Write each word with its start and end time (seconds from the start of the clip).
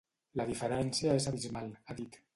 La 0.39 0.47
diferència 0.51 1.13
és 1.21 1.29
abismal, 1.33 1.71
ha 1.93 1.99
dit. 2.01 2.23